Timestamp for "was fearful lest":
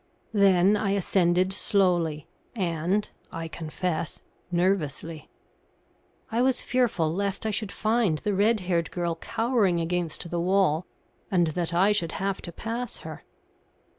6.41-7.45